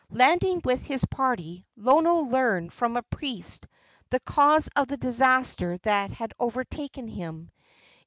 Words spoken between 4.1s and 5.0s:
cause of the